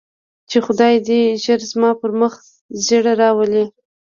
[0.49, 2.33] چې خداى دې ژر زما پر مخ
[2.85, 3.65] ږيره راولي.